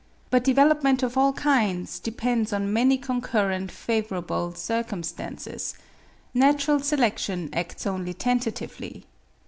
But 0.31 0.43
development 0.43 1.03
of 1.03 1.15
all 1.15 1.31
kinds 1.33 1.99
depends 1.99 2.51
on 2.51 2.73
many 2.73 2.97
concurrent 2.97 3.71
favourable 3.71 4.55
circumstances. 4.55 5.75
Natural 6.33 6.79
selection 6.79 7.51
acts 7.53 7.85
only 7.85 8.15
tentatively. 8.15 9.05